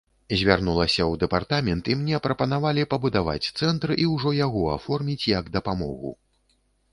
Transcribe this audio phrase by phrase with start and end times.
[0.39, 6.11] Звярнулася ў дэпартамент, і мне прапанавалі пабудаваць цэнтр і ўжо яго аформіць як дапамогу.